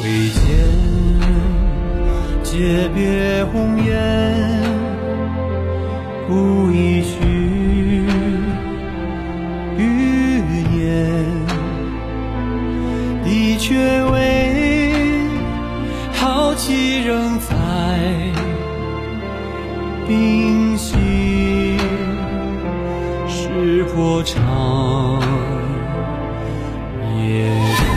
[0.00, 0.40] 挥剑
[2.44, 3.92] 诀别红颜，
[6.28, 7.16] 不一许
[9.76, 9.82] 余
[10.70, 11.14] 年，
[13.24, 15.26] 的确为
[16.12, 17.56] 豪气仍在
[20.06, 21.76] 冰心，
[23.26, 25.20] 石破长
[27.18, 27.87] 夜。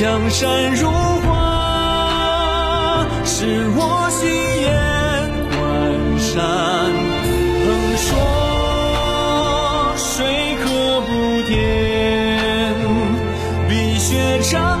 [0.00, 4.30] 江山如画，是我心
[4.62, 4.72] 眼。
[5.50, 5.58] 关
[6.18, 6.40] 山
[7.66, 7.68] 横
[7.98, 8.16] 说，
[9.98, 12.74] 水可不填。
[13.68, 14.79] 碧血长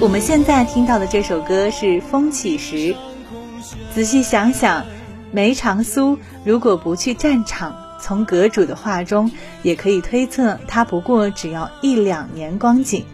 [0.00, 2.76] 我们现在听到的这首歌是《风起时》。
[3.94, 4.86] 仔细想想，
[5.30, 9.30] 梅长苏如果不去战场，从阁主的话中
[9.62, 13.04] 也可以推测，他不过只要一两年光景。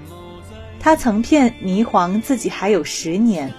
[0.79, 3.53] 他曾骗霓凰自己还有十年，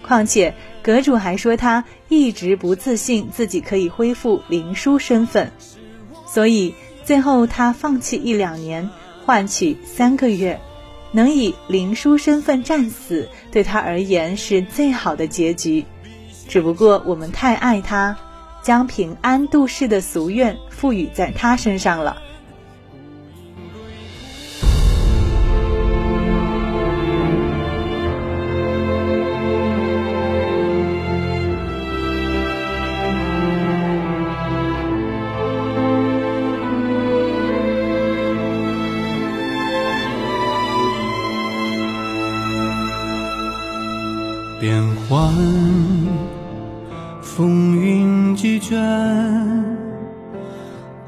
[0.00, 5.52] 况且阁主还说他一直不自信自己可以恢复灵书身份，
[6.26, 8.88] 所以最后他放弃一两年，
[9.26, 10.58] 换取三个月。
[11.12, 15.84] 能以灵书身份战死，对他而言是最好的结局。
[16.48, 18.16] 只不过我们太爱他，
[18.62, 22.20] 将平安度世的俗愿赋予在他身上了。
[44.62, 45.34] 变幻，
[47.20, 48.78] 风云几卷，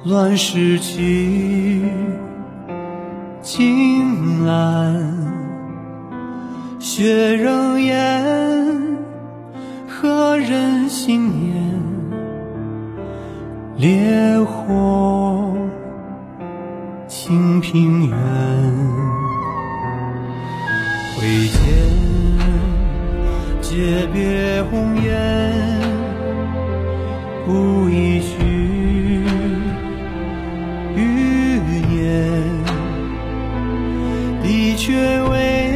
[0.03, 1.85] 乱世起，
[3.43, 5.01] 青蓝，
[6.81, 8.25] 血仍烟，
[9.87, 11.55] 何人心念？
[13.77, 15.55] 烈火，
[17.07, 18.19] 清平原，
[21.15, 22.24] 挥剑。
[23.75, 25.13] 诀别红颜，
[27.45, 28.37] 不一许
[30.95, 31.01] 余
[31.91, 32.33] 年。
[34.45, 35.73] 的确为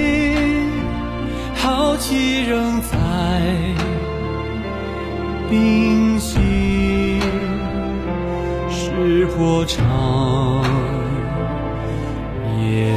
[1.57, 2.89] 豪气仍在
[5.51, 7.21] 冰心，
[8.71, 10.63] 石破长
[12.61, 12.93] 夜